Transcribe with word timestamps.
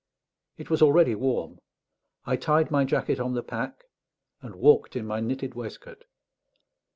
It 0.57 0.71
was 0.71 0.81
already 0.81 1.13
warm. 1.13 1.59
I 2.25 2.35
tied 2.35 2.71
my 2.71 2.85
jacket 2.85 3.19
on 3.19 3.35
the 3.35 3.43
pack, 3.43 3.83
and 4.41 4.55
walked 4.55 4.95
in 4.95 5.05
my 5.05 5.19
knitted 5.19 5.53
waistcoat. 5.53 6.05